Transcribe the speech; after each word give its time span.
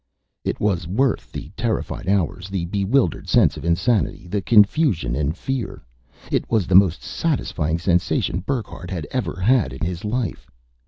It 0.43 0.59
was 0.59 0.87
worth 0.87 1.31
the 1.31 1.51
terrified 1.55 2.09
hours, 2.09 2.49
the 2.49 2.65
bewildered 2.65 3.29
sense 3.29 3.55
of 3.55 3.63
insanity, 3.63 4.27
the 4.27 4.41
confusion 4.41 5.15
and 5.15 5.37
fear. 5.37 5.83
It 6.31 6.49
was 6.49 6.65
the 6.65 6.73
most 6.73 7.03
satisfying 7.03 7.77
sensation 7.77 8.39
Burckhardt 8.39 8.89
had 8.89 9.05
ever 9.11 9.39
had 9.39 9.73
in 9.73 9.85
his 9.85 10.03
life. 10.03 10.49